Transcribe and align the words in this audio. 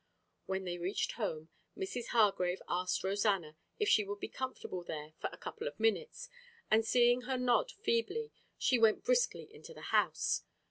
When 0.47 0.63
they 0.65 0.79
reached 0.79 1.11
home, 1.11 1.49
Mrs. 1.77 2.07
Hargrave 2.07 2.63
asked 2.67 3.03
Rosanna 3.03 3.55
if 3.77 3.87
she 3.87 4.03
could 4.03 4.19
be 4.19 4.29
comfortable 4.29 4.83
there 4.83 5.13
for 5.19 5.29
a 5.31 5.37
couple 5.37 5.67
of 5.67 5.79
minutes, 5.79 6.27
and 6.71 6.83
seeing 6.83 7.21
her 7.29 7.37
nod 7.37 7.69
feebly, 7.71 8.31
she 8.57 8.79
went 8.79 9.03
briskly 9.03 9.47
into 9.53 9.75
the 9.75 9.81
house. 9.93 10.41